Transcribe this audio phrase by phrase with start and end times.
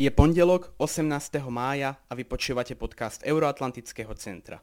[0.00, 1.44] Je pondelok 18.
[1.52, 4.56] mája a vy počúvate podcast Euroatlantického centra.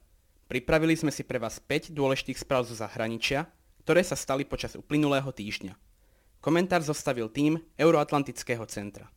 [0.49, 3.45] Pripravili sme si pre vás 5 dôležitých správ zo zahraničia,
[3.85, 5.77] ktoré sa stali počas uplynulého týždňa.
[6.41, 9.13] Komentár zostavil tým Euroatlantického centra.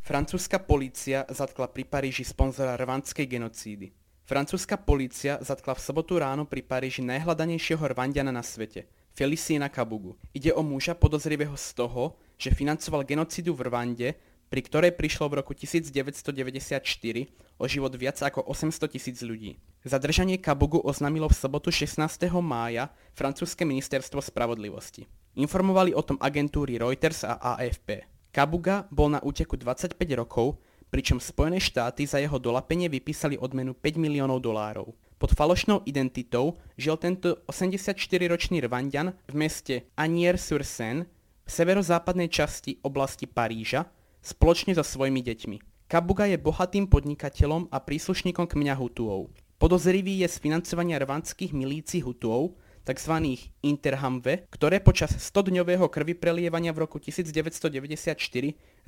[0.00, 3.92] Francúzska polícia zatkla pri Paríži sponzora rwandskej genocídy.
[4.24, 10.16] Francúzska polícia zatkla v sobotu ráno pri Paríži najhľadanejšieho rwandiana na svete, Feliciena Kabugu.
[10.32, 14.08] Ide o muža podozrivého z toho, že financoval genocidu v Rwande,
[14.48, 16.80] pri ktorej prišlo v roku 1994
[17.60, 19.60] o život viac ako 800 tisíc ľudí.
[19.84, 22.00] Zadržanie Kabugu oznámilo v sobotu 16.
[22.40, 25.04] mája francúzske ministerstvo spravodlivosti.
[25.36, 28.08] Informovali o tom agentúry Reuters a AFP.
[28.32, 30.56] Kabuga bol na úteku 25 rokov,
[30.88, 34.88] pričom Spojené štáty za jeho dolapenie vypísali odmenu 5 miliónov dolárov.
[35.22, 41.06] Pod falošnou identitou žil tento 84-ročný Rwandian v meste Anier-sur-Seine
[41.46, 43.86] v severozápadnej časti oblasti Paríža
[44.18, 45.86] spoločne so svojimi deťmi.
[45.86, 49.30] Kabuga je bohatým podnikateľom a príslušníkom kmňa Hutuov.
[49.62, 53.14] Podozrivý je z financovania rwandských milícií Hutuov, tzv.
[53.62, 58.18] Interhamve, ktoré počas 100-dňového krvi prelievania v roku 1994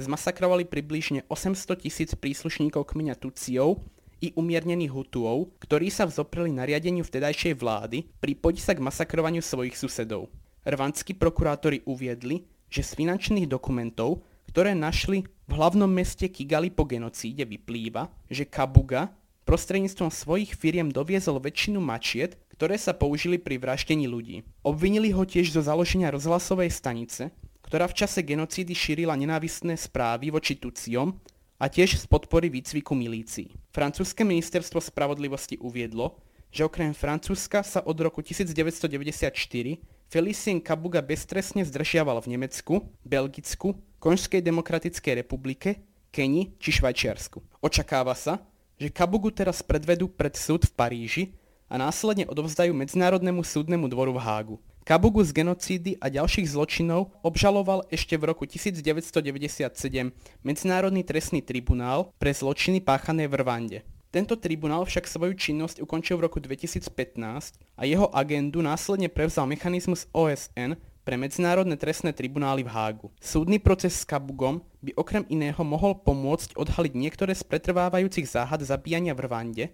[0.03, 3.87] zmasakrovali približne 800 tisíc príslušníkov kmeňa Tuciov
[4.25, 10.33] i umiernených Hutuov, ktorí sa vzopreli nariadeniu vtedajšej vlády pripojiť sa k masakrovaniu svojich susedov.
[10.65, 17.45] Rwandskí prokurátori uviedli, že z finančných dokumentov, ktoré našli v hlavnom meste Kigali po genocíde
[17.45, 19.13] vyplýva, že Kabuga
[19.45, 24.41] prostredníctvom svojich firiem doviezol väčšinu mačiet, ktoré sa použili pri vraždení ľudí.
[24.65, 27.29] Obvinili ho tiež zo založenia rozhlasovej stanice,
[27.61, 31.21] ktorá v čase genocídy šírila nenávistné správy voči Tuciom
[31.65, 33.49] a tiež z podpory výcviku milícií.
[33.73, 36.21] Francúzske ministerstvo spravodlivosti uviedlo,
[36.53, 39.33] že okrem Francúzska sa od roku 1994
[40.13, 45.81] Felicien Kabuga beztrestne zdržiaval v Nemecku, Belgicku, Konžskej demokratickej republike,
[46.13, 47.41] Keni či Švajčiarsku.
[47.65, 48.45] Očakáva sa,
[48.77, 51.25] že Kabugu teraz predvedú pred súd v Paríži
[51.73, 54.57] a následne odovzdajú Medzinárodnému súdnemu dvoru v Hágu.
[54.85, 59.73] Kabugu z genocídy a ďalších zločinov obžaloval ešte v roku 1997
[60.45, 63.79] Medzinárodný trestný tribunál pre zločiny páchané v Rwande.
[64.13, 66.85] Tento tribunál však svoju činnosť ukončil v roku 2015
[67.81, 73.09] a jeho agendu následne prevzal mechanizmus OSN pre medzinárodné trestné tribunály v Hágu.
[73.25, 79.17] Súdny proces s Kabugom by okrem iného mohol pomôcť odhaliť niektoré z pretrvávajúcich záhad zabíjania
[79.17, 79.65] v Rwande,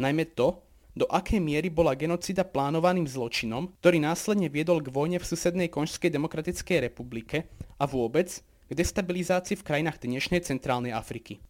[0.00, 0.64] najmä to,
[0.94, 6.14] do akej miery bola genocida plánovaným zločinom, ktorý následne viedol k vojne v susednej Konžskej
[6.14, 7.50] demokratickej republike
[7.82, 11.42] a vôbec k destabilizácii v krajinách dnešnej centrálnej Afriky.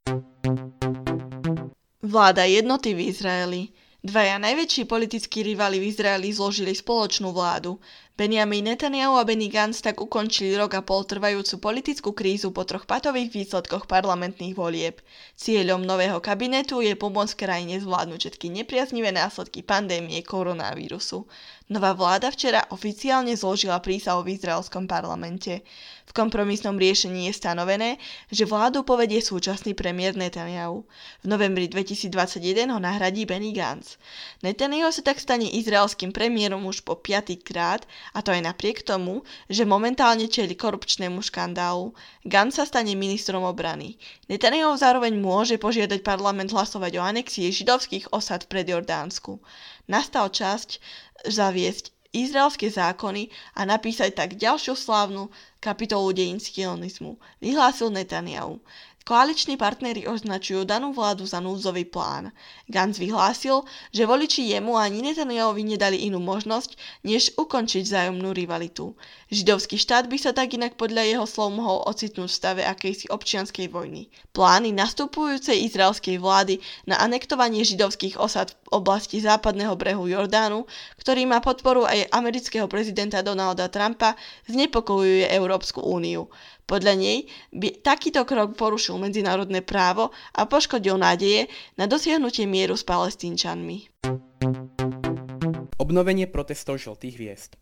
[2.00, 3.62] Vláda jednoty v Izraeli.
[4.04, 7.80] Dvaja najväčší politickí rivali v Izraeli zložili spoločnú vládu.
[8.14, 12.86] Benjamin Netanyahu a Benny Gantz tak ukončili rok a pol trvajúcu politickú krízu po troch
[12.86, 15.02] patových výsledkoch parlamentných volieb.
[15.34, 21.26] Cieľom nového kabinetu je pomôcť krajine zvládnuť všetky nepriaznivé následky pandémie koronavírusu.
[21.74, 25.66] Nová vláda včera oficiálne zložila prísahu v izraelskom parlamente.
[26.04, 27.96] V kompromisnom riešení je stanovené,
[28.28, 30.84] že vládu povedie súčasný premiér Netanyahu.
[31.24, 33.98] V novembri 2021 ho nahradí Benny Gantz.
[34.44, 39.24] Netanyahu sa tak stane izraelským premiérom už po piatý krát a to aj napriek tomu,
[39.48, 41.96] že momentálne čeli korupčnému škandálu.
[42.28, 43.96] Gantz sa stane ministrom obrany.
[44.28, 49.40] Netanyahu zároveň môže požiadať parlament hlasovať o anexii židovských osad v Jordánsku.
[49.88, 50.82] Nastal časť
[51.24, 53.28] zaviesť izraelské zákony
[53.58, 58.62] a napísať tak ďalšiu slávnu kapitolu dejín sionizmu, vyhlásil Netanyahu.
[59.04, 62.32] Koaliční partnery označujú danú vládu za núdzový plán.
[62.72, 63.60] Gantz vyhlásil,
[63.92, 66.72] že voliči jemu ani Netanyahovi nedali inú možnosť,
[67.04, 68.96] než ukončiť vzájomnú rivalitu.
[69.28, 73.68] Židovský štát by sa tak inak podľa jeho slov mohol ocitnúť v stave akejsi občianskej
[73.68, 74.08] vojny.
[74.32, 80.64] Plány nastupujúcej izraelskej vlády na anektovanie židovských osad v oblasti západného brehu Jordánu,
[80.96, 84.16] ktorý má podporu aj amerického prezidenta Donalda Trumpa,
[84.48, 86.32] znepokojuje Európsku úniu.
[86.64, 92.86] Podľa nej by takýto krok porušil medzinárodné právo a poškodil nádeje na dosiahnutie mieru s
[92.86, 93.90] palestínčanmi.
[95.78, 97.52] Obnovenie protestov žltých hviezd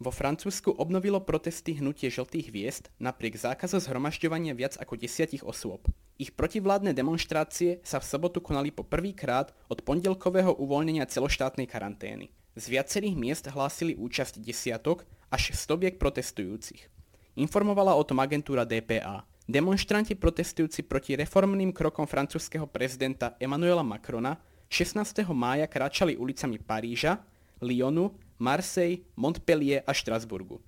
[0.00, 5.92] vo Francúzsku obnovilo protesty hnutie žltých hviezd napriek zákazu zhromažďovania viac ako desiatich osôb.
[6.16, 12.32] Ich protivládne demonstrácie sa v sobotu konali po prvýkrát od pondelkového uvoľnenia celoštátnej karantény.
[12.56, 16.88] Z viacerých miest hlásili účasť desiatok až stoviek protestujúcich.
[17.36, 19.28] Informovala o tom agentúra DPA.
[19.50, 24.38] Demonstranti protestujúci proti reformným krokom francúzského prezidenta Emmanuela Macrona
[24.70, 25.26] 16.
[25.34, 27.18] mája kráčali ulicami Paríža,
[27.58, 30.62] Lyonu, Marseille, Montpellier a Štrasburgu.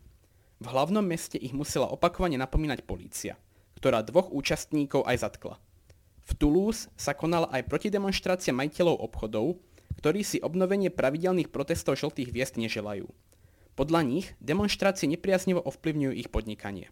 [0.58, 3.38] V hlavnom meste ich musela opakovane napomínať polícia,
[3.79, 5.62] ktorá dvoch účastníkov aj zatkla.
[6.26, 9.62] V Toulouse sa konala aj protidemonstrácia majiteľov obchodov,
[10.02, 13.06] ktorí si obnovenie pravidelných protestov žltých hviezd neželajú.
[13.79, 16.90] Podľa nich demonstrácie nepriaznivo ovplyvňujú ich podnikanie.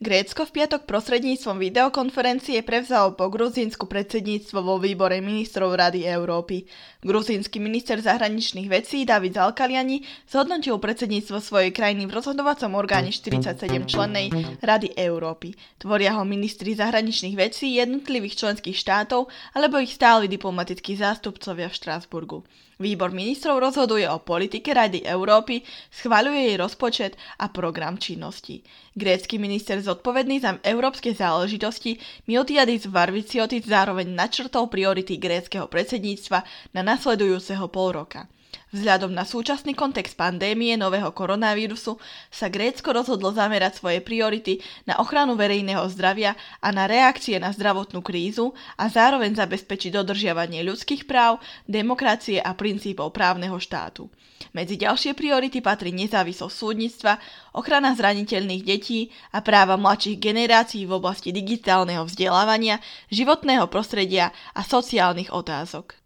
[0.00, 6.64] Grécko v piatok prostredníctvom videokonferencie prevzalo po Gruzínsku predsedníctvo vo výbore ministrov Rady Európy.
[7.04, 14.32] Gruzínsky minister zahraničných vecí David Zalkaliani zhodnotil predsedníctvo svojej krajiny v rozhodovacom orgáne 47 člennej
[14.64, 15.52] Rady Európy.
[15.76, 22.40] Tvoria ho ministri zahraničných vecí jednotlivých členských štátov alebo ich stáli diplomatickí zástupcovia v Štrásburgu.
[22.80, 25.60] Výbor ministrov rozhoduje o politike Rady Európy,
[25.92, 28.64] schvaľuje jej rozpočet a program činnosti.
[28.96, 36.40] Grécky minister zodpovedný za európske záležitosti Miltiadis Varviciotis zároveň načrtol priority gréckého predsedníctva
[36.72, 38.24] na nasledujúceho pol roka.
[38.70, 41.98] Vzhľadom na súčasný kontext pandémie nového koronavírusu
[42.30, 47.98] sa Grécko rozhodlo zamerať svoje priority na ochranu verejného zdravia a na reakcie na zdravotnú
[47.98, 54.06] krízu a zároveň zabezpečiť dodržiavanie ľudských práv, demokracie a princípov právneho štátu.
[54.54, 57.18] Medzi ďalšie priority patrí nezávislosť súdnictva,
[57.54, 62.78] ochrana zraniteľných detí a práva mladších generácií v oblasti digitálneho vzdelávania,
[63.10, 65.98] životného prostredia a sociálnych otázok.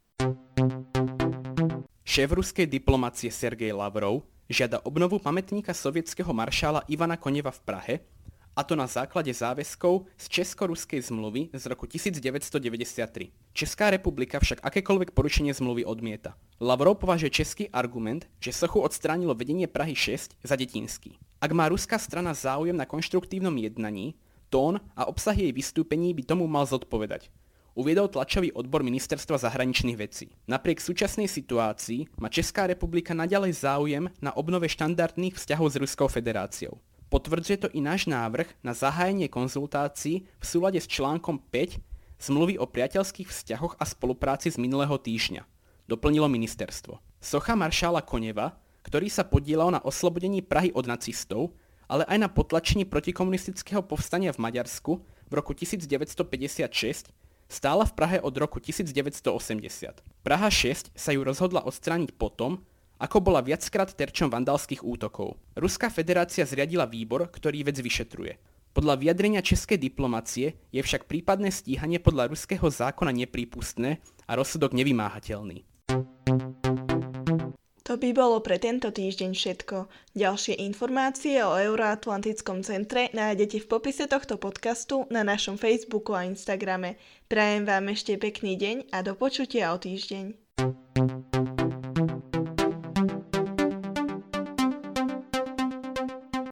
[2.14, 7.94] Šéf ruskej diplomacie Sergej Lavrov žiada obnovu pamätníka sovietského maršála Ivana Koneva v Prahe,
[8.54, 13.34] a to na základe záväzkov z Česko-ruskej zmluvy z roku 1993.
[13.50, 16.38] Česká republika však akékoľvek porušenie zmluvy odmieta.
[16.62, 21.18] Lavrov považuje český argument, že sochu odstránilo vedenie Prahy 6 za detinský.
[21.42, 24.14] Ak má ruská strana záujem na konštruktívnom jednaní,
[24.54, 27.26] tón a obsah jej vystúpení by tomu mal zodpovedať
[27.74, 30.30] uviedol tlačový odbor Ministerstva zahraničných vecí.
[30.46, 36.78] Napriek súčasnej situácii má Česká republika naďalej záujem na obnove štandardných vzťahov s Ruskou federáciou.
[37.10, 41.78] Potvrdzuje to i náš návrh na zahájenie konzultácií v súlade s článkom 5
[42.18, 45.44] zmluvy o priateľských vzťahoch a spolupráci z minulého týždňa,
[45.90, 46.98] doplnilo ministerstvo.
[47.20, 52.88] Socha maršála Koneva, ktorý sa podielal na oslobodení Prahy od nacistov, ale aj na potlačení
[52.88, 54.92] protikomunistického povstania v Maďarsku
[55.28, 57.12] v roku 1956,
[57.48, 60.00] Stála v Prahe od roku 1980.
[60.24, 62.64] Praha 6 sa ju rozhodla odstrániť potom,
[62.96, 65.36] ako bola viackrát terčom vandalských útokov.
[65.58, 68.40] Ruská federácia zriadila výbor, ktorý vec vyšetruje.
[68.74, 75.62] Podľa vyjadrenia českej diplomacie je však prípadné stíhanie podľa ruského zákona neprípustné a rozsudok nevymáhateľný.
[77.84, 79.92] To by bolo pre tento týždeň všetko.
[80.16, 86.96] Ďalšie informácie o Euroatlantickom centre nájdete v popise tohto podcastu na našom Facebooku a Instagrame.
[87.28, 91.33] Prajem vám ešte pekný deň a do počutia o týždeň.